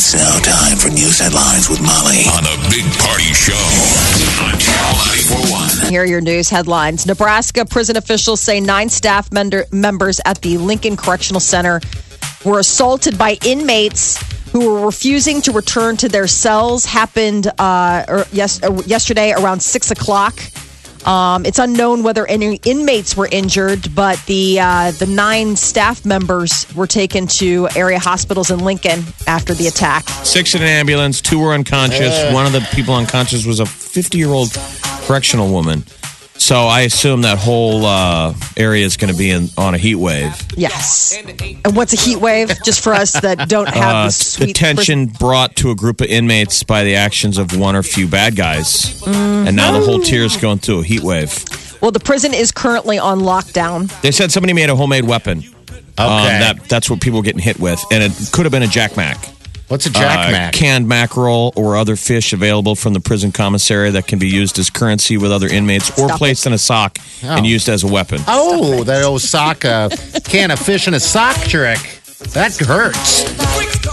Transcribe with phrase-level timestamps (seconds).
[0.00, 3.52] It's now time for news headlines with Molly on the Big Party Show
[4.46, 5.90] on Channel 941.
[5.90, 7.04] Here are your news headlines.
[7.04, 11.80] Nebraska prison officials say nine staff mender- members at the Lincoln Correctional Center
[12.44, 14.22] were assaulted by inmates
[14.52, 16.84] who were refusing to return to their cells.
[16.84, 20.38] Happened uh, er, yes, uh, yesterday around six o'clock.
[21.08, 26.66] Um, it's unknown whether any inmates were injured, but the uh, the nine staff members
[26.74, 30.06] were taken to area hospitals in Lincoln after the attack.
[30.22, 32.30] Six in an ambulance, two were unconscious.
[32.34, 34.50] One of the people unconscious was a 50 year old
[35.06, 35.84] correctional woman.
[36.38, 39.96] So I assume that whole uh, area is going to be in on a heat
[39.96, 40.32] wave.
[40.56, 41.14] Yes.
[41.64, 42.50] And what's a heat wave?
[42.64, 46.00] Just for us that don't have Uh, the sweet the tension brought to a group
[46.00, 50.00] of inmates by the actions of one or few bad guys, and now the whole
[50.00, 51.44] tier is going through a heat wave.
[51.80, 53.88] Well, the prison is currently on lockdown.
[54.00, 55.44] They said somebody made a homemade weapon.
[55.98, 58.68] Um, that that's what people were getting hit with, and it could have been a
[58.68, 59.18] Jack Mac.
[59.68, 60.52] What's a Jack Uh, Mac?
[60.54, 64.70] Canned mackerel or other fish available from the prison commissary that can be used as
[64.70, 67.48] currency with other inmates or Stop placed in a sock and Oh.
[67.48, 68.22] used as a weapon.
[68.26, 69.90] Oh, that old sock, uh,
[70.24, 71.97] can of fish in a sock trick.
[72.32, 73.24] That hurts.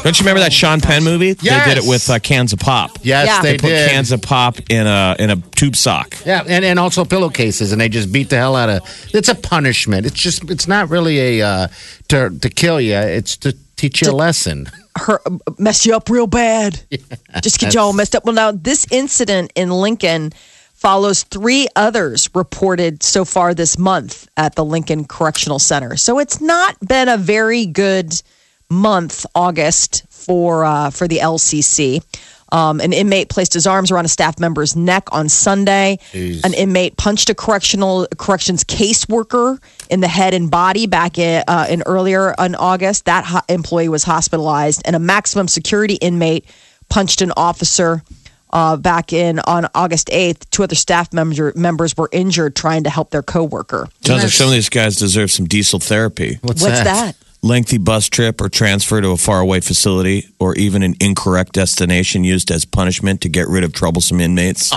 [0.03, 1.33] Don't you remember that Sean Penn movie?
[1.33, 2.97] They did it with uh, cans of pop.
[3.03, 3.41] Yes, Yeah.
[3.41, 3.89] they, They put did.
[3.91, 6.17] cans of pop in a in a tube sock.
[6.25, 8.81] yeah, and, and also pillowcases, and they just beat the hell out of.
[9.13, 10.05] It's a punishment.
[10.07, 10.49] It's just.
[10.49, 11.67] It's not really a uh,
[12.09, 12.95] to to kill you.
[12.95, 14.69] It's to teach you a lesson.
[14.97, 15.19] Her,
[15.59, 16.79] mess you up real bad.
[17.41, 18.23] Just get you all messed up.
[18.23, 20.31] Well, now, this incident in Lincoln
[20.85, 25.95] follows three others reported so far this month at the Lincoln Correctional Center.
[25.95, 28.13] So it's not been a very good
[28.69, 32.03] month, August, for uh, for the LCC.
[32.51, 35.97] Um, an inmate placed his arms around a staff member's neck on Sunday.
[36.43, 39.57] An inmate punched a correctional corrections caseworker
[39.89, 43.05] in the head and body back in, uh, in earlier in August.
[43.05, 46.45] That ho- employee was hospitalized, and a maximum security inmate
[46.89, 48.03] punched an officer.
[48.55, 52.89] Uh, back in on August 8th, two other staff member, members were injured trying to
[52.89, 53.89] help their coworker.
[54.05, 56.39] Sounds like some of these guys deserve some diesel therapy.
[56.41, 57.17] What's, What's that?
[57.41, 62.49] Lengthy bus trip or transfer to a faraway facility or even an incorrect destination used
[62.49, 64.71] as punishment to get rid of troublesome inmates.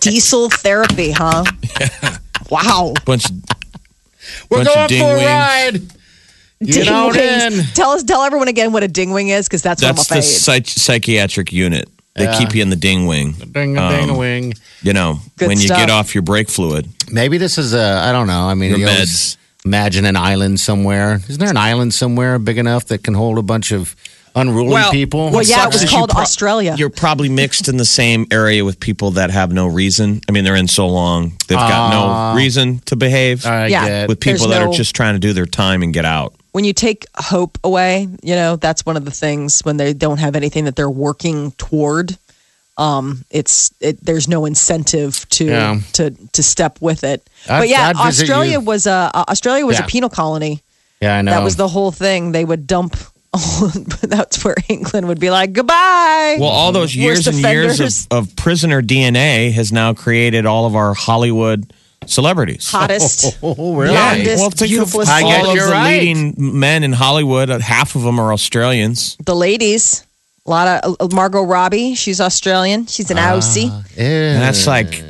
[0.00, 1.44] Diesel therapy, huh?
[1.78, 2.16] Yeah.
[2.50, 2.92] Wow.
[3.06, 3.36] Bunch of,
[4.50, 5.26] We're bunch of going for a dingwings.
[5.26, 5.72] ride.
[6.64, 7.58] Get Ding on wings.
[7.58, 7.64] in.
[7.74, 10.14] Tell us, tell everyone again what a ding wing is, because that's, That's what the
[10.14, 10.30] I'm afraid.
[10.30, 11.88] psych- psychiatric unit.
[12.14, 12.38] They Yeah.
[12.38, 13.32] keep you in the ding wing.
[13.52, 14.52] Ding a ding a wing.
[14.82, 16.88] You know, Good when you get off your brake fluid.
[17.10, 18.02] Maybe this is a.
[18.06, 18.46] I don't know.
[18.48, 19.36] I mean, Your meds.
[19.64, 21.20] Imagine an island somewhere.
[21.28, 23.94] Isn't there an island somewhere big enough that can hold a bunch of
[24.34, 25.30] unruly Well, people?
[25.30, 26.74] well, yeah, it was called pro- Australia.
[26.76, 30.20] You're probably mixed in the same area with people that have no reason.
[30.28, 32.32] I mean, they're in so long, they've got Ah.
[32.32, 33.86] no reason to behave I Yeah.
[33.88, 34.08] get.
[34.08, 36.34] with people There's that no- are just trying to do their time and get out.
[36.52, 40.18] When you take hope away, you know, that's one of the things when they don't
[40.18, 42.16] have anything that they're working toward.
[42.78, 45.80] Um, it's it, there's no incentive to Yeah.
[45.94, 47.28] to to step with it.
[47.48, 49.84] I'd- but yeah, I'd Australia was a uh, Australia was Yeah.
[49.84, 50.62] a penal colony.
[51.00, 51.32] yeah, I know.
[51.32, 52.32] That was the whole thing.
[52.32, 52.96] They would dump.
[54.02, 56.36] that's where England would be like goodbye.
[56.38, 57.92] Well, all those years and years of,
[58.28, 61.72] of prisoner DNA has now created all of our Hollywood
[62.06, 62.70] celebrities.
[62.70, 63.94] hottest, Oh, really?
[63.94, 65.10] blondest, well, think of beautifulest.
[65.10, 66.00] I guess all of you're the right.
[66.00, 67.50] leading men in Hollywood.
[67.50, 69.16] uh, Half of them are Australians.
[69.24, 70.06] the ladies.
[70.46, 71.94] A lot of uh, Margot Robbie.
[71.94, 72.86] She's Australian.
[72.86, 73.68] She's an Aussie.
[73.96, 74.40] Yeah.
[74.40, 75.02] That's like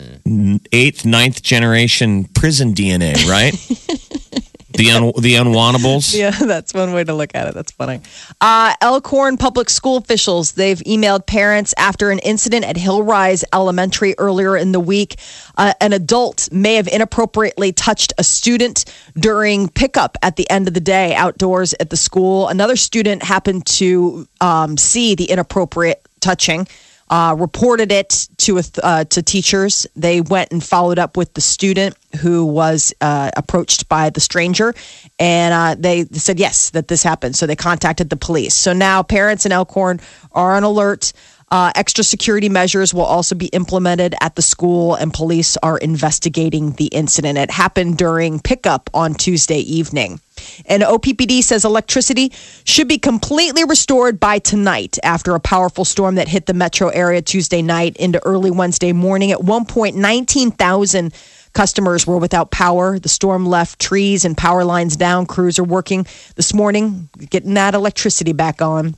[0.73, 3.55] eighth, ninth generation prison DNA, right?
[4.75, 6.13] the un- the unwantables.
[6.23, 7.55] Yeah, that's one way to look at it.
[7.55, 8.01] That's funny.
[8.41, 14.15] Uh, Elkhorn public school officials, they've emailed parents after an incident at Hill Rise Elementary
[14.19, 15.17] earlier in the week.
[15.57, 18.85] Uh, an adult may have inappropriately touched a student
[19.17, 22.49] during pickup at the end of the day outdoors at the school.
[22.49, 26.69] Another student happened to um, see the inappropriate touching
[27.13, 29.87] uh, reported it to uh, to teachers.
[29.95, 34.75] They went and followed up with the student who was uh, approached by the stranger,
[35.19, 37.37] and uh, they said yes that this happened.
[37.37, 38.55] So they contacted the police.
[38.55, 40.01] So now parents in Elkhorn
[40.33, 41.13] are on alert.
[41.53, 46.73] Uh, extra security measures will also be implemented at the school, and police are investigating
[46.73, 47.37] the incident.
[47.37, 50.19] It happened during pickup on Tuesday evening.
[50.65, 52.33] And OPPD says electricity
[52.65, 57.21] should be completely restored by tonight after a powerful storm that hit the metro area
[57.21, 59.31] Tuesday night into early Wednesday morning.
[59.31, 61.13] At one point, 19,000
[61.53, 62.99] customers were without power.
[62.99, 65.27] The storm left trees and power lines down.
[65.27, 66.07] Crews are working
[66.37, 68.97] this morning, getting that electricity back on.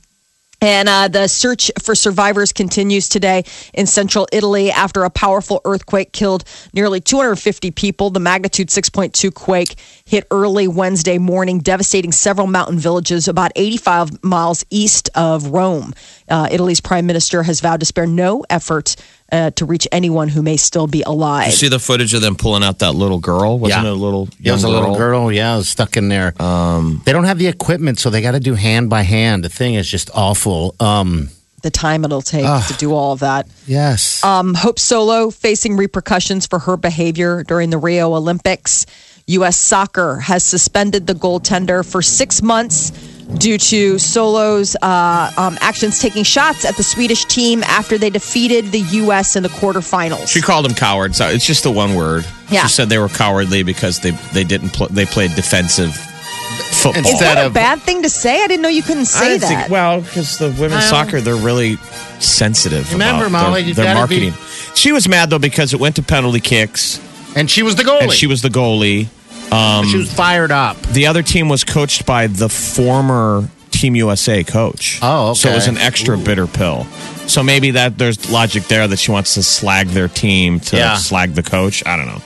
[0.61, 3.43] And uh, the search for survivors continues today
[3.73, 6.43] in central Italy after a powerful earthquake killed
[6.73, 8.09] nearly 250 people.
[8.09, 9.75] The magnitude 6.2 quake
[10.05, 15.93] hit early Wednesday morning, devastating several mountain villages about 85 miles east of Rome.
[16.29, 18.95] Uh, Italy's prime minister has vowed to spare no effort
[19.31, 21.47] uh, to reach anyone who may still be alive.
[21.47, 23.57] You see the footage of them pulling out that little girl?
[23.59, 23.89] Wasn't Yeah.
[23.89, 26.33] it a little It was a little girl, yeah, was stuck in there.
[26.41, 29.43] Um, they don't have the equipment, so they got to do hand by hand.
[29.43, 30.75] The thing is just awful.
[30.79, 31.29] Um,
[31.63, 33.47] the time it'll take to do all of that.
[33.65, 34.23] yes.
[34.23, 38.85] Um, Hope Solo facing repercussions for her behavior during the Rio Olympics.
[39.27, 39.57] U.S.
[39.57, 42.91] Soccer has suspended the goaltender for six months
[43.37, 48.71] due to Solo's uh, um, actions taking shots at the Swedish team after they defeated
[48.71, 49.35] the U.S.
[49.35, 50.27] in the quarterfinals.
[50.29, 51.19] She called them cowards.
[51.19, 52.25] Uh, It's just the one word.
[52.49, 52.63] Yeah.
[52.63, 57.11] She said they were cowardly because they they didn't pl- they played defensive football.
[57.11, 58.43] Is that a of- bad thing to say?
[58.43, 59.47] I didn't know you couldn't say that.
[59.47, 61.77] think- well, because the women's soccer, they're really
[62.19, 62.91] sensitive.
[62.93, 64.73] Remember, about Molly, their, you their gotta be- marketing.
[64.75, 66.99] She was mad though because it went to penalty kicks,
[67.35, 68.01] and she was the goalie.
[68.03, 69.07] and she was the goalie.
[69.51, 70.79] Um, she was fired up.
[70.81, 74.99] The other team was coached by the former Team USA coach.
[75.01, 76.85] Oh, So it was an extra bitter pill.
[77.27, 80.95] So maybe that there's logic there that she wants to slag their team to Yeah.
[80.97, 81.83] slag the coach.
[81.85, 82.21] I don't know.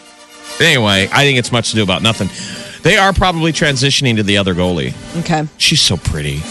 [0.59, 2.29] Anyway, I think it's much to do about nothing.
[2.83, 4.93] They are probably transitioning to the other goalie.
[5.19, 5.47] okay.
[5.57, 6.41] She's so pretty.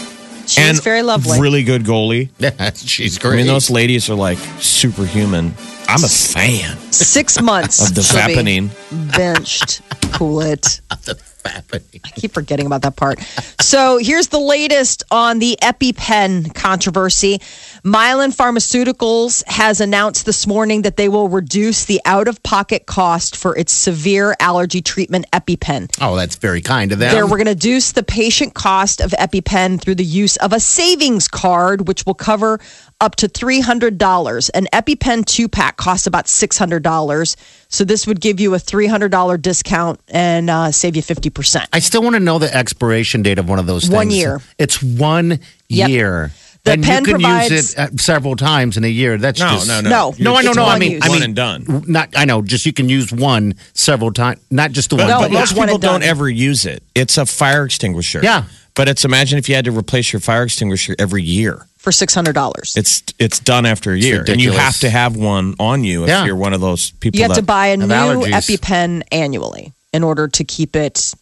[0.45, 1.39] She's and very lovely.
[1.39, 2.29] Really good goalie.
[2.39, 3.33] Yeah, she's great.
[3.33, 5.53] I mean, those ladies are like superhuman.
[5.89, 8.69] I'm a fan Six months of the fappening.
[9.17, 9.81] benched.
[10.13, 10.81] Cool it.
[10.91, 12.01] happening.
[12.05, 13.19] I keep forgetting about that part.
[13.59, 17.39] So here's the latest on the EpiPen controversy.
[17.83, 23.35] Mylan Pharmaceuticals has announced this morning that they will reduce the out of pocket cost
[23.37, 25.89] for its severe allergy treatment EpiPen.
[26.01, 27.11] Oh, that's very kind of them.
[27.13, 30.59] They're, we're going to reduce the patient cost of EpiPen through the use of a
[30.59, 32.59] savings card, which will cover
[33.01, 34.49] up to $300.
[34.53, 37.35] An EpiPen two pack costs about $600.
[37.69, 41.67] So this would give you a $300 discount and uh, save you 50%.
[41.71, 43.93] I still want to know the expiration date of one of those things.
[43.95, 44.41] One year.
[44.57, 45.39] It's one
[45.71, 45.89] Yep.
[45.89, 46.31] year.
[46.65, 49.17] The and pen you can provides- use it uh, several times in a year.
[49.17, 49.89] That's No, just, no, no.
[49.89, 50.15] No.
[50.19, 50.65] No, I know, It's no.
[50.65, 51.01] I mean, use.
[51.05, 51.83] I One and done.
[51.87, 52.41] Not, I know.
[52.41, 55.09] Just you can use one several times, not just the But, one.
[55.09, 56.83] No, but most one people don't ever use it.
[56.95, 58.19] It's a fire extinguisher.
[58.21, 58.43] Yeah.
[58.75, 61.65] But it's imagine if you had to replace your fire extinguisher every year.
[61.77, 62.77] For $600.
[62.77, 66.09] It's it's done after a year, and you have to have one on you if
[66.09, 66.25] Yeah.
[66.25, 67.17] you're one of those people.
[67.17, 68.31] You have that, to buy a new allergies.
[68.33, 71.13] EpiPen annually in order to keep it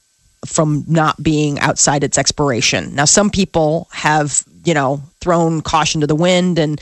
[0.47, 2.95] from not being outside its expiration.
[2.95, 6.81] Now, some people have, you know, thrown caution to the wind and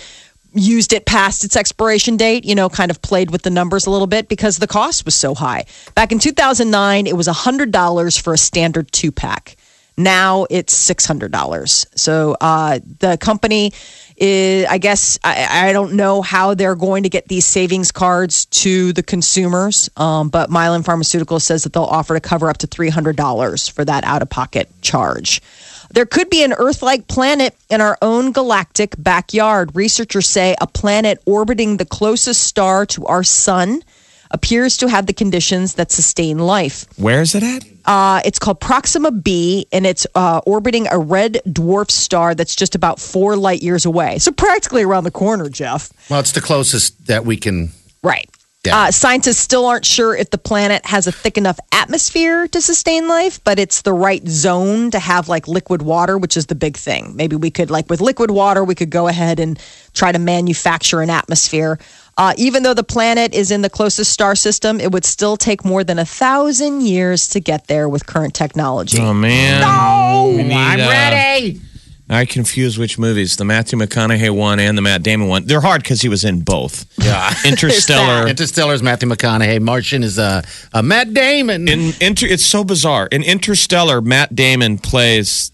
[0.54, 3.92] used it past its expiration date, you know, kind of played with the numbers a
[3.92, 5.66] little bit because the cost was so high.
[5.94, 9.56] Back in 2009, it was $100 for a standard two pack.
[9.98, 11.86] Now it's $600.
[11.96, 13.72] So uh, the company
[14.18, 18.46] is, I guess, I, I don't know how they're going to get these savings cards
[18.46, 22.68] to the consumers, um, but Mylan Pharmaceuticals says that they'll offer to cover up to
[22.68, 25.42] $300 for that out of pocket charge.
[25.92, 29.76] There could be an Earth like planet in our own galactic backyard.
[29.76, 33.82] Researchers say a planet orbiting the closest star to our sun
[34.32, 36.86] appears to have the conditions that sustain life.
[36.98, 37.64] Where is it at?
[37.86, 42.74] Uh, it's called Proxima B, and it's uh, orbiting a red dwarf star that's just
[42.74, 44.18] about four light years away.
[44.18, 45.92] So practically around the corner, Jeff.
[46.10, 47.70] well, it's the closest that we can.
[48.04, 48.30] Right.
[48.66, 48.78] Yeah.
[48.78, 53.08] Uh, scientists still aren't sure if the planet has a thick enough atmosphere to sustain
[53.08, 56.78] life, but it's the right zone to have like liquid water, which is the big
[56.78, 57.16] thing.
[57.16, 59.60] Maybe we could, like with liquid water, we could go ahead and
[59.94, 61.80] try to manufacture an atmosphere.
[62.18, 65.66] Uh, even though the planet is in the closest star system, it would still take
[65.66, 69.00] more than a thousand years to get there with current technology.
[69.00, 69.62] Oh man!
[69.62, 71.62] No, I'm ready.
[72.10, 75.46] I confuse which movies: the Matthew McConaughey one and the Matt Damon one.
[75.46, 76.86] They're hard because he was in both.
[77.00, 77.34] Yeah.
[77.46, 78.28] Interstellar.
[78.30, 79.60] Interstellar's Matthew McConaughey.
[79.62, 80.42] Martian is uh,
[80.74, 81.68] uh, Matt Damon.
[81.68, 83.08] in Inter, it's so bizarre.
[83.08, 85.52] In Interstellar, Matt Damon plays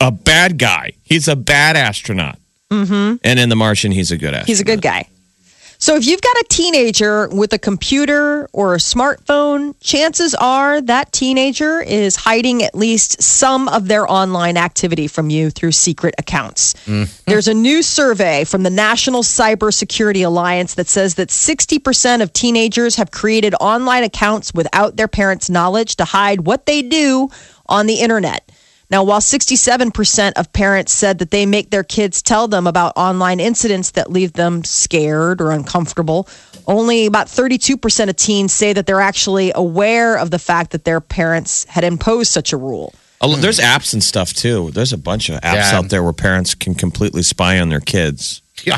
[0.00, 0.92] a bad guy.
[1.02, 2.38] He's a bad astronaut.
[2.70, 3.16] Mm-hmm.
[3.22, 4.46] And in The Martian, he's a good astronaut.
[4.46, 5.08] He's a good guy.
[5.84, 11.12] So if you've got a teenager with a computer or a smartphone, chances are that
[11.12, 16.72] teenager is hiding at least some of their online activity from you through secret accounts.
[16.86, 17.12] Mm-hmm.
[17.26, 22.96] There's a new survey from the National Cybersecurity Alliance that says that 60% of teenagers
[22.96, 27.28] have created online accounts without their parents' knowledge to hide what they do
[27.66, 28.43] on the internet.
[28.94, 33.40] Now, while 67% of parents said that they make their kids tell them about online
[33.40, 36.28] incidents that leave them scared or uncomfortable,
[36.68, 41.00] only about 32% of teens say that they're actually aware of the fact that their
[41.00, 42.94] parents had imposed such a rule.
[43.20, 44.70] Oh, There's apps and stuff too.
[44.70, 45.76] There's a bunch of apps Yeah.
[45.78, 48.76] out there where parents can completely spy on their kids Yeah,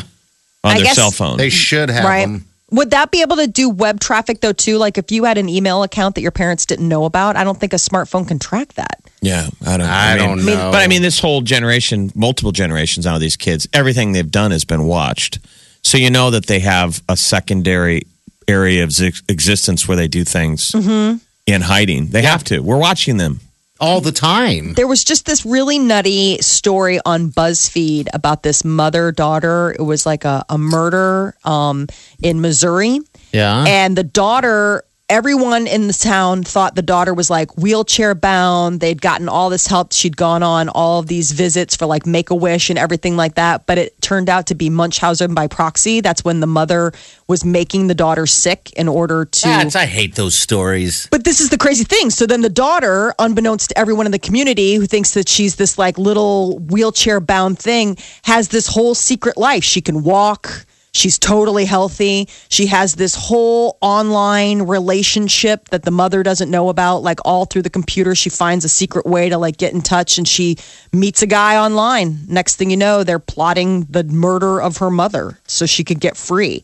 [0.65, 1.37] on I their guess- cell phone.
[1.37, 2.23] they should have right?
[2.25, 2.47] them.
[2.73, 4.77] Would that be able to do web traffic though too?
[4.79, 7.59] Like if you had an email account that your parents didn't know about, I don't
[7.59, 9.01] think a smartphone can track that.
[9.21, 9.87] yeah, I don't.
[9.87, 10.71] I don't know.
[10.73, 14.51] But I mean, this whole generation, multiple generations now of these kids, everything they've done
[14.51, 15.39] has been watched.
[15.83, 18.03] So you know that they have a secondary
[18.49, 18.91] area of
[19.29, 21.19] existence where they do things Mm-hmm.
[21.47, 22.09] in hiding.
[22.09, 22.61] They have to.
[22.61, 23.41] We're watching them.
[23.81, 24.75] All the time.
[24.75, 29.75] There was just this really nutty story on BuzzFeed about this mother daughter.
[29.79, 31.87] It was like a, a murder um,
[32.23, 33.01] in Missouri.
[33.33, 33.65] Yeah.
[33.67, 38.81] And the daughter, everyone in the town thought the daughter was like wheelchair bound.
[38.81, 39.93] They'd gotten all this help.
[39.93, 43.37] She'd gone on all of these visits for like Make a Wish and everything like
[43.37, 43.67] that.
[43.67, 46.01] But it turned out to be Munchausen by proxy.
[46.01, 46.93] That's when the mother
[47.29, 49.43] was making the daughter sick in order to.
[49.43, 51.07] That's, I hate those stories.
[51.11, 52.11] But this is the crazy thing.
[52.11, 55.79] So then the daughter, unbeknownst to everyone in the community who thinks that she's this
[55.79, 59.63] like little wheelchair bound thing, has this whole secret life.
[59.63, 60.67] She can walk.
[60.97, 62.29] She's totally healthy.
[62.49, 67.03] She has this whole online relationship that the mother doesn't know about.
[67.03, 70.17] Like all through the computer, she finds a secret way to like get in touch
[70.17, 70.57] and she
[70.93, 72.21] meets a guy online.
[72.29, 76.17] Next thing you know, they're plotting the murder of her mother so she could get
[76.17, 76.63] free.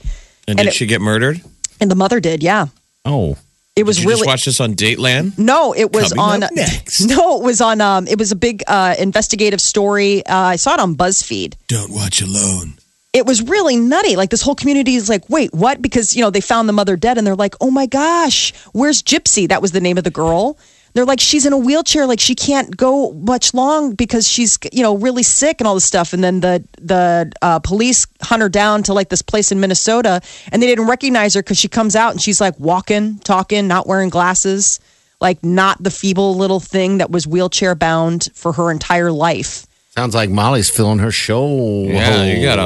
[0.49, 1.43] And, And did it- she get murdered?
[1.81, 2.67] And the mother did, yeah.
[3.05, 3.37] Oh.
[3.75, 5.37] It was Did you really just watch this on Dateline?
[5.39, 6.55] no, it was Coming on.
[6.55, 7.01] next.
[7.07, 7.81] No, it was on.
[7.81, 10.25] Um, it was a big uh, investigative story.
[10.27, 11.55] Uh, I saw it on BuzzFeed.
[11.69, 12.75] Don't watch alone.
[13.13, 14.17] It was really nutty.
[14.17, 15.83] Like this whole community is like, wait, what?
[15.83, 19.03] Because you know they found the mother dead, and they're like, oh my gosh, where's
[19.03, 19.49] Gypsy?
[19.49, 20.57] That was the name of the girl.
[20.95, 24.83] They're like, she's in a wheelchair, like she can't go much long because she's you
[24.83, 26.15] know really sick and all this stuff.
[26.15, 30.23] And then the the uh, police hunt her down to like this place in Minnesota,
[30.51, 33.87] and they didn't recognize her because she comes out and she's like walking, talking, not
[33.87, 34.81] wearing glasses,
[35.21, 39.67] like not the feeble little thing that was wheelchair bound for her entire life.
[39.95, 41.85] Sounds like Molly's filling her show.
[41.85, 42.59] Yeah, you got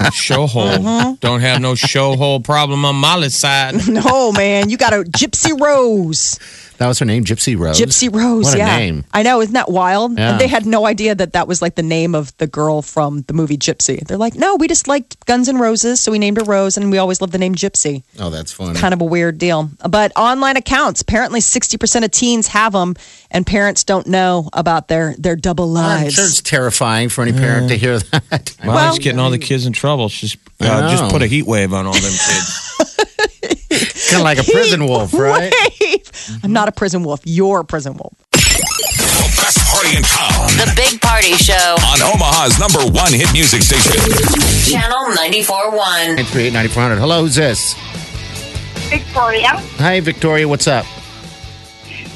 [0.00, 0.62] a show hole.
[0.66, 1.14] Uh-huh.
[1.20, 3.74] Don't have no show hole problem on Molly's side.
[3.88, 6.38] No man, you got a Gypsy Rose.
[6.80, 7.78] That was her name, Gypsy Rose.
[7.78, 8.76] Gypsy Rose, What a yeah.
[8.78, 9.04] name.
[9.12, 10.16] I know, isn't that wild?
[10.16, 10.30] Yeah.
[10.30, 13.20] And they had no idea that that was like the name of the girl from
[13.28, 14.00] the movie Gypsy.
[14.00, 16.90] They're like, no, we just liked Guns N' Roses, so we named her Rose, and
[16.90, 18.02] we always loved the name Gypsy.
[18.18, 18.78] Oh, that's funny.
[18.78, 19.68] Kind of a weird deal.
[19.86, 22.94] But online accounts, apparently 60% of teens have them,
[23.30, 26.14] and parents don't know about their, their double I'm lives.
[26.14, 28.56] sure it's terrifying for any parent to hear that.
[28.64, 30.08] Molly's Well- getting all the kids in trouble.
[30.08, 32.76] She's uh, just put a heat wave on all them kids.
[34.10, 35.52] kind of like a prison wolf, right?
[35.80, 36.40] Wave.
[36.42, 37.20] I'm not a prison wolf.
[37.24, 38.12] You're a prison wolf.
[38.32, 43.62] The best party in town The Big Party Show, on Omaha's number one hit music
[43.62, 43.92] station.
[44.70, 45.72] Channel 94.1.
[46.16, 46.98] 938 9400.
[46.98, 47.74] Hello, who's this?
[48.90, 49.48] Victoria.
[49.78, 50.48] Hi, Victoria.
[50.48, 50.84] What's up?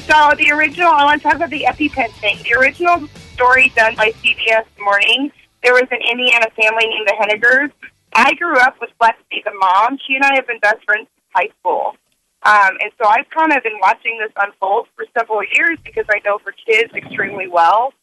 [0.07, 2.37] So the original, I want to talk about the EpiPen thing.
[2.43, 5.31] The original story done by CBS Morning,
[5.63, 7.71] there was an Indiana family named the Hennegers.
[8.13, 9.97] I grew up with Lexi, the mom.
[10.05, 11.95] She and I have been best friends since high school.
[12.43, 16.21] Um, and so I've kind of been watching this unfold for several years because I
[16.23, 17.93] know for kids extremely well.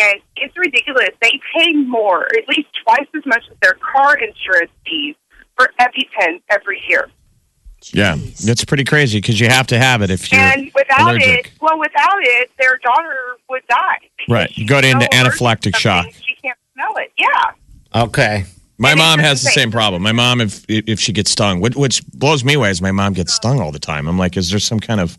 [0.00, 1.10] And it's ridiculous.
[1.20, 5.14] They pay more, at least twice as much as their car insurance fees
[5.56, 7.10] for EpiPen every year.
[7.92, 8.16] yeah,
[8.46, 11.48] that's pretty crazy because you have to have it if you're and without allergic.
[11.48, 13.98] it, well, without it, their daughter would die.
[14.26, 14.56] Right.
[14.56, 16.06] You go into She's so allergic anaphylactic shock.
[16.06, 17.12] She can't smell it.
[17.18, 18.02] Yeah.
[18.02, 18.44] Okay.
[18.78, 19.62] My mom has the the same.
[19.64, 20.02] same problem.
[20.02, 23.12] My mom, if if she gets stung, which, which blows me away, is my mom
[23.12, 24.06] gets stung all the time.
[24.08, 25.16] I'm like, is there some kind of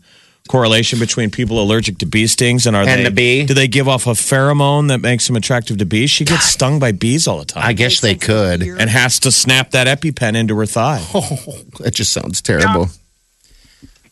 [0.48, 3.46] correlation between people allergic to bee stings and are And they the bee?
[3.46, 6.10] do they give off a pheromone that makes them attractive to bees?
[6.10, 8.62] She gets stung by bees all the time I guess they could.
[8.62, 11.02] and has to snap that EpiPen into her thigh.
[11.14, 12.88] Oh, That just sounds terrible.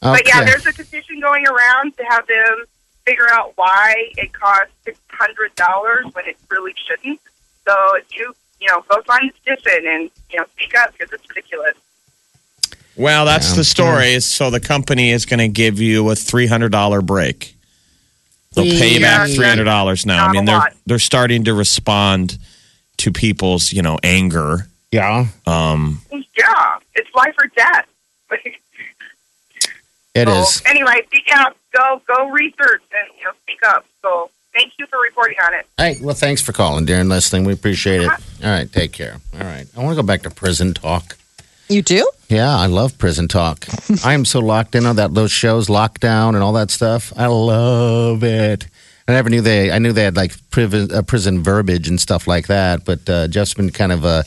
[0.01, 2.65] But yeah, there's a petition going around to have them
[3.07, 7.21] figure out why it costs six hundred dollars when it really shouldn't.
[7.67, 11.12] So if you you know go sign the petition and you know speak up because
[11.12, 11.75] it's ridiculous.
[12.97, 13.56] Well, that's Yeah.
[13.56, 14.14] the story.
[14.14, 17.54] Is so the company is going to give you a three hundred dollar break.
[18.54, 20.26] They'll pay you back three hundred dollars now.
[20.26, 20.73] I mean, they're lot.
[20.87, 22.38] they're starting to respond
[22.99, 24.68] to people's you know anger.
[24.92, 25.26] Yeah.
[25.47, 27.87] Um, Yeah, it's life or death.
[30.14, 30.62] It so, is.
[30.66, 31.56] Anyway, speak out.
[31.73, 33.85] Go go research and you know speak up.
[34.02, 35.66] So thank you for reporting on it.
[35.76, 37.44] Hey, well, thanks for calling, dear, and listening.
[37.44, 38.08] We appreciate it.
[38.08, 39.16] All right, take care.
[39.34, 39.66] All right.
[39.76, 41.16] I want to go back to prison talk.
[41.68, 42.08] You do?
[42.28, 43.66] Yeah, I love prison talk.
[44.04, 47.12] I am so locked in on that those shows, lockdown, and all that stuff.
[47.16, 48.66] I love it.
[49.06, 49.70] I never knew they.
[49.70, 52.84] I knew they had like prison, uh, prison verbiage and stuff like that.
[52.84, 54.23] But uh, Jeff's been kind of uh,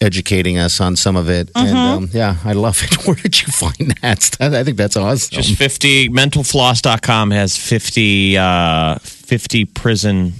[0.00, 2.94] educating us on some of it, and um, yeah, I love it.
[3.06, 4.22] Where did you find that?
[4.22, 4.52] Stuff?
[4.52, 5.36] I think that's awesome.
[5.36, 8.98] Just 50, mentalfloss.com has 50, uh,
[9.28, 10.32] 50 prison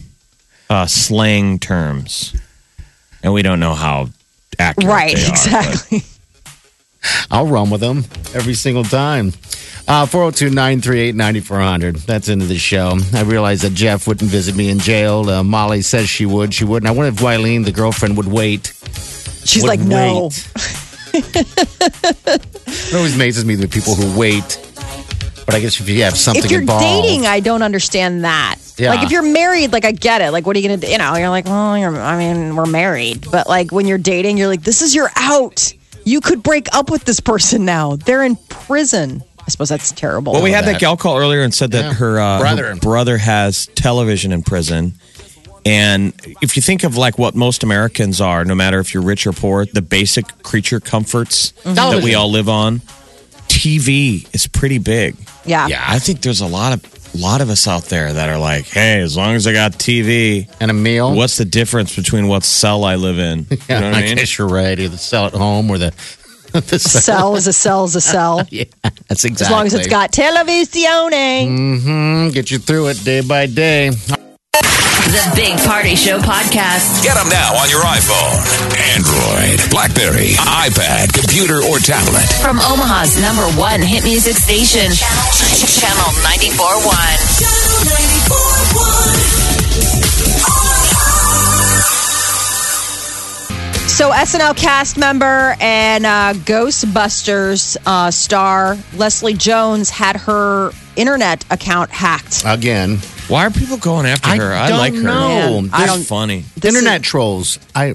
[0.71, 2.35] uh, slang terms.
[3.23, 4.09] And we don't know how
[4.59, 6.02] accurate Right, they are, but- exactly.
[7.30, 7.99] I'll run with them
[8.35, 9.33] every single time.
[9.87, 11.97] Uh, 402 938 9400.
[11.97, 12.99] That's into the show.
[13.14, 15.28] I realized that Jeff wouldn't visit me in jail.
[15.28, 16.52] Uh, Molly says she would.
[16.54, 16.88] She wouldn't.
[16.88, 18.73] I wonder if Wileen, the girlfriend, would wait.
[19.45, 20.30] She's Would like, no.
[21.14, 24.57] It always amazes me the people who wait.
[25.49, 26.85] But I guess if you have something If you're involved.
[26.85, 28.57] dating, I don't understand that.
[28.76, 28.90] Yeah.
[28.90, 30.31] Like if you're married, like I get it.
[30.31, 30.87] Like what are you gonna do?
[30.88, 33.25] You know, you're like, well, you're, I mean, we're married.
[33.33, 35.73] But like when you're dating, you're like, this is your out.
[36.05, 37.97] You could break up with this person now.
[37.97, 39.23] They're in prison.
[39.40, 40.35] I suppose that's terrible.
[40.35, 40.81] Well, we had that that.
[40.83, 41.93] gal call earlier and said that Yeah.
[41.95, 42.67] her, uh, Brother.
[42.69, 44.93] her brother has television in prison.
[45.64, 46.12] And
[46.43, 49.33] if you think of like what most Americans are, no matter if you're rich or
[49.33, 52.83] poor, the basic creature comforts that we all live on,
[53.59, 55.17] TV is pretty big.
[55.45, 55.67] yeah.
[55.67, 55.85] Yeah.
[55.87, 59.00] I think there's a lot of lot of us out there that are like, hey,
[59.00, 61.15] as long as I got TV, and a meal.
[61.15, 63.47] what's the difference between what cell I live in?
[63.50, 64.17] You Yeah, know what I I mean?
[64.17, 64.79] guess you're right.
[64.79, 65.91] Either sell at home or the,
[66.53, 68.47] the Cell is a cell is a cell.
[68.50, 68.65] Yeah,
[69.09, 69.47] that's exactly.
[69.47, 71.49] As long as it's got televisione.
[71.49, 73.91] Mm, get you through it day by day.
[75.19, 77.03] The Big Party Show podcast.
[77.03, 78.39] Get them now on your iPhone,
[78.95, 82.23] Android, Blackberry, iPad, computer, or tablet.
[82.41, 84.93] From Omaha's number one hit music station,
[85.75, 86.79] Channel 94.1.
[93.89, 101.91] So SNL cast member and uh, Ghostbusters uh, star Leslie Jones had her internet account
[101.91, 102.45] hacked.
[102.47, 104.52] Again, Why are people going after I her?
[104.52, 105.02] I don't like her.
[105.02, 105.61] know.
[105.62, 106.44] Man, I She's don't- funny.
[106.56, 107.58] This internet trolls.
[107.75, 107.94] I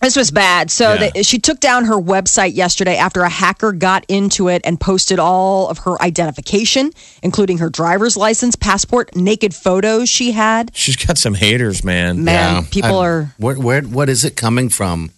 [0.00, 0.70] This was bad.
[0.70, 1.10] So Yeah.
[1.12, 5.18] they, she took down her website yesterday after a hacker got into it and posted
[5.18, 10.70] all of her identification, including her driver's license, passport, naked photos she had.
[10.72, 12.22] She's got some haters, man.
[12.22, 13.34] Man, yeah, people I- are.
[13.38, 13.82] Where, where?
[13.82, 15.10] What is it coming from?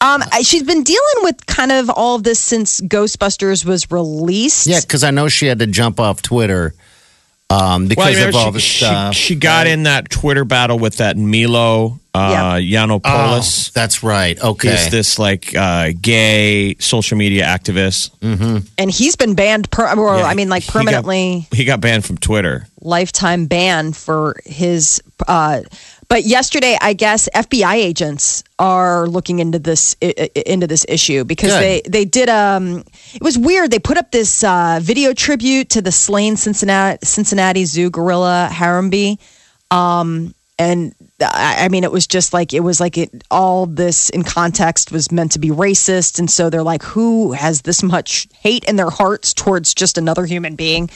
[0.00, 4.68] Um, I- she's been dealing with kind of all of this since Ghostbusters was released.
[4.68, 6.74] Yeah, because I know she had to jump off Twitter
[7.52, 9.14] um, because Well, of all she, the she- stuff.
[9.14, 13.72] she got in that Twitter battle with that Milo uh, Oh, Yiannopoulos.
[13.72, 14.38] that's right.
[14.42, 14.70] Okay.
[14.70, 18.10] He's this like uh, gay social media activist.
[18.78, 19.70] and he's been banned.
[19.70, 21.46] Per, or Yeah, I mean, like he got- permanently.
[21.52, 22.66] He got banned from Twitter.
[22.80, 25.60] lifetime ban for his uh
[26.12, 31.60] but yesterday i guess fbi agents are looking into this into this issue because Good.
[31.60, 35.80] they they did um it was weird they put up this uh video tribute to
[35.80, 39.18] the slain cincinnati cincinnati zoo gorilla Harambe
[39.70, 44.10] um and I I mean, it was just like it was like it all this
[44.10, 48.28] in context was meant to be racist, and so they're like, who has this much
[48.38, 50.90] hate in their hearts towards just another human being?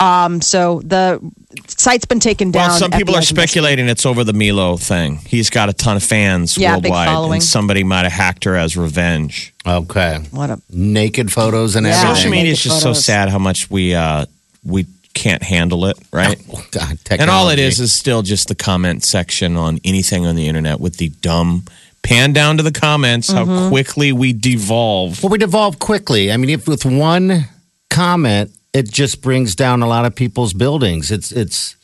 [0.00, 1.20] Um, so the
[1.68, 2.68] site's been taken down.
[2.70, 5.16] Well, some people are speculating it's over the Milo thing.
[5.18, 7.32] He's got a ton of fans Yeah, big worldwide, following.
[7.34, 9.54] and somebody might have hacked her as revenge.
[9.66, 10.18] okay.
[10.32, 11.92] What a Naked photos and Yeah.
[11.94, 12.14] everything.
[12.16, 14.26] Social media is Naked just so sad how much we uh,
[14.64, 16.38] we can't handle it, right?
[16.72, 20.34] God, And all it is is is still just the comment section on anything on
[20.34, 21.64] the internet with the dumb
[22.02, 23.30] pan down to the comments.
[23.32, 23.48] Mm-hmm.
[23.48, 25.22] How quickly we devolve.
[25.22, 26.32] Well, we devolve quickly.
[26.32, 27.44] I mean, if with one
[27.90, 31.10] comment, it just brings down a lot of people's buildings.
[31.10, 31.76] It's it's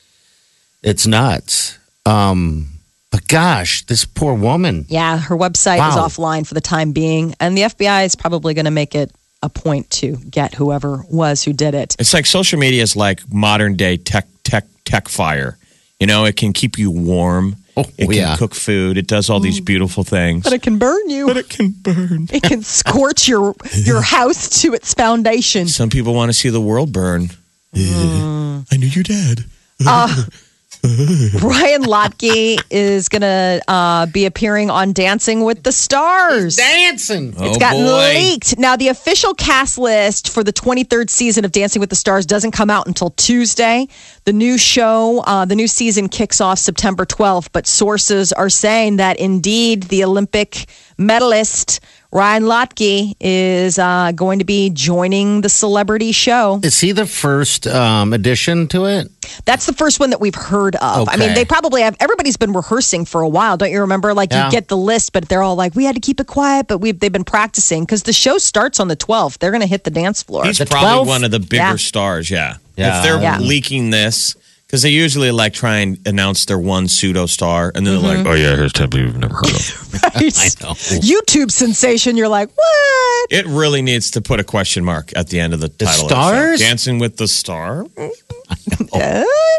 [0.83, 1.79] it's nuts.
[2.05, 2.69] Um,
[3.11, 4.87] but gosh, this poor woman.
[4.89, 5.19] yeah.
[5.19, 8.71] Her website is offline for the time being, and the FBI is probably going to
[8.71, 11.97] make it a point to get whoever was who did it.
[11.99, 15.57] It's like social media is like modern day tech tech tech fire.
[15.99, 17.57] You know, it can keep you warm.
[17.87, 18.37] Oh, it can yeah.
[18.37, 18.99] cook food.
[18.99, 19.65] It does all these mm.
[19.65, 20.45] beautiful things.
[20.45, 21.27] But it can burn you.
[21.27, 22.29] But it can burn.
[22.33, 25.69] It can scorch your your house to its foundation.
[25.69, 27.31] Some people want to see the world burn.
[27.75, 28.67] Mm.
[28.73, 29.45] I knew you did.
[29.87, 30.25] Uh,
[31.43, 36.57] Ryan Lochte is going to uh, be appearing on Dancing with the Stars.
[36.57, 37.29] Dancing.
[37.37, 38.15] It's Oh, gotten boy.
[38.19, 38.59] leaked.
[38.59, 42.53] Now, the official cast list for the 23rd season of Dancing with the Stars doesn't
[42.53, 43.89] come out until Tuesday.
[44.25, 48.97] The new show, uh, the new season kicks off September 12th, but sources are saying
[48.97, 50.67] that indeed the Olympic
[51.01, 51.81] medalist
[52.13, 56.59] Ryan Lochte is uh, going to be joining the celebrity show.
[56.63, 59.09] Is he the first um, addition to it?
[59.45, 61.09] That's the first one that we've heard of.
[61.09, 61.97] I mean, they probably have.
[62.01, 64.13] Everybody's been rehearsing for a while, don't you remember?
[64.13, 64.47] Like Yeah.
[64.47, 66.79] you get the list, but they're all like, "We had to keep it quiet," but
[66.79, 69.39] we've they've been practicing because the show starts on the 12th.
[69.39, 70.45] They're going to hit the dance floor.
[70.45, 71.07] He's The probably 12th?
[71.07, 71.77] one of the bigger Yeah.
[71.77, 72.29] stars.
[72.29, 72.57] Yeah.
[72.77, 72.99] Yeah.
[72.99, 73.39] If they're Yeah.
[73.39, 74.35] leaking this,
[74.71, 78.25] because they usually like try and announce their one pseudo star, and then they're Mm-hmm.
[78.25, 80.15] like, "Oh yeah, here's ten people you've never heard of." Right?
[80.15, 80.75] I know.
[81.03, 82.17] YouTube sensation.
[82.17, 83.27] You're like, what?
[83.33, 86.05] it really needs to put a question mark at the end of the title.
[86.05, 86.21] of the show.
[86.23, 86.61] stars?
[86.61, 87.85] Dancing with the Star.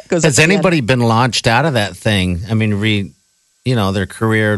[0.07, 2.41] Goes Has at the anybody been launched out of that thing?
[2.49, 3.11] I mean, re,
[3.65, 4.53] you know, their career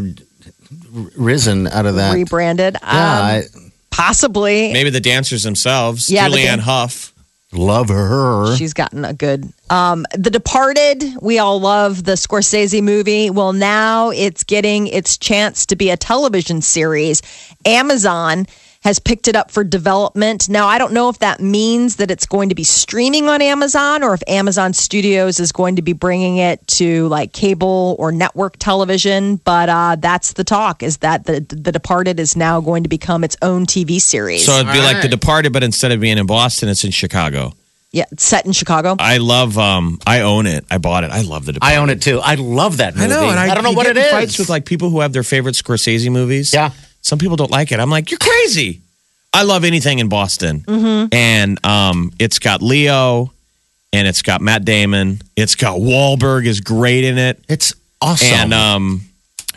[0.96, 2.14] r- risen out of that.
[2.14, 2.76] rebranded?
[2.82, 3.42] yeah, Um, I
[3.90, 4.72] possibly.
[4.72, 6.10] Maybe the dancers themselves.
[6.10, 7.12] Yeah, the Julianne dan- Hough.
[7.56, 8.56] Love her.
[8.56, 9.52] She's gotten a good.
[9.70, 13.30] Um, the Departed, we all love the Scorsese movie.
[13.30, 17.22] Well, now it's getting its chance to be a television series.
[17.64, 18.46] Amazon
[18.84, 20.46] has picked it up for development.
[20.50, 24.02] Now, I don't know if that means that it's going to be streaming on Amazon
[24.02, 28.58] or if Amazon Studios is going to be bringing it to like cable or network
[28.58, 29.36] television.
[29.36, 33.24] But uh, that's the talk is that the, the Departed is now going to become
[33.24, 34.44] its own TV series.
[34.44, 35.08] So it'd be like The.
[35.08, 37.54] Departed, but instead of being in Boston, it's in Chicago.
[37.92, 38.96] yeah, it's set in Chicago.
[38.98, 39.56] I love.
[39.56, 40.66] um I own it.
[40.70, 41.10] I bought it.
[41.10, 41.74] I love The Departed.
[41.74, 42.20] I own it too.
[42.20, 43.06] I love that movie.
[43.06, 44.10] I know, and I, don't know you what get it in is.
[44.12, 46.52] Fights with like people who have their favorite Scorsese movies.
[46.52, 46.72] Yeah.
[47.04, 47.78] Some people don't like it.
[47.78, 48.80] I'm like, you're crazy.
[49.32, 51.14] I love anything in Boston, Mm-hmm.
[51.14, 53.32] and um, it's got Leo,
[53.92, 55.20] and it's got Matt Damon.
[55.36, 58.28] It's got Wahlberg is great in it, it's awesome.
[58.28, 59.00] and um,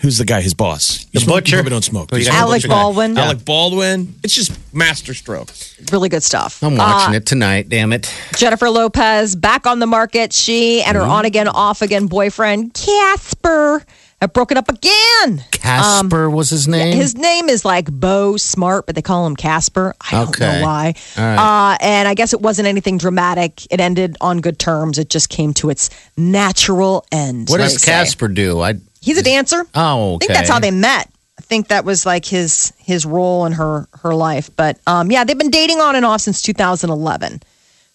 [0.02, 0.42] who's the guy?
[0.42, 1.58] His boss, The You smoke- butcher?
[1.64, 2.10] You don't smoke.
[2.12, 2.40] Oh, you You got smoke?
[2.40, 2.74] the Alec butcher guy.
[2.76, 3.18] Baldwin.
[3.20, 4.16] Alec Baldwin.
[4.24, 5.50] It's just masterstroke.
[5.92, 6.64] Really good stuff.
[6.64, 7.70] I'm watching it tonight.
[7.70, 8.12] Damn it!
[8.36, 10.34] Jennifer Lopez back on the market.
[10.34, 13.86] She and her on again, off again boyfriend Casper
[14.22, 15.44] have broken up again.
[15.52, 16.96] Casper was his name.
[16.96, 19.94] His name is like Beau Smart, but they call him Casper.
[20.02, 20.60] I don't Okay.
[20.60, 20.94] know why.
[21.18, 21.36] Right.
[21.74, 23.66] Uh, and I guess it wasn't anything dramatic.
[23.72, 24.98] It ended on good terms.
[24.98, 27.50] It just came to its natural end.
[27.50, 27.78] what does.
[27.84, 28.62] Casper do?
[28.62, 29.66] I He's a dancer.
[29.76, 30.26] oh, okay.
[30.26, 31.10] I think that's how they met.
[31.40, 34.50] I think that was like his his role in her her life.
[34.56, 37.42] But um, yeah, they've been dating on and off since 2011.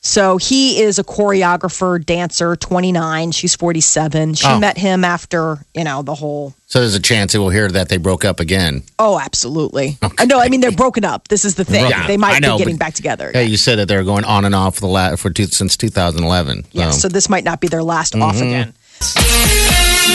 [0.05, 3.31] So he is a choreographer, dancer, 29.
[3.31, 4.35] She's 47.
[4.35, 4.59] She oh.
[4.59, 6.55] met him after, you know, the whole.
[6.67, 8.83] So there's a chance he will hear that they broke up again.
[8.99, 9.99] Oh, absolutely.
[10.03, 10.27] Uh, okay.
[10.27, 11.29] No, I mean, they're broken up.
[11.29, 11.89] This is the thing.
[11.89, 13.31] Yeah, they might know, be getting back together.
[13.33, 13.49] Hey, yeah.
[13.49, 16.65] you said that they're going on and off for the la- for two, since 2011.
[16.65, 16.69] So.
[16.73, 18.23] Yeah, so this might not be their last mm-hmm.
[18.23, 18.75] off again.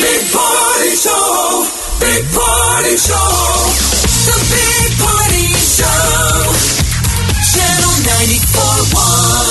[0.04, 1.63] Big Party Show!
[2.02, 3.71] Big Party Show!
[4.28, 6.52] The Big Party Show!
[7.56, 9.47] Channel 94.1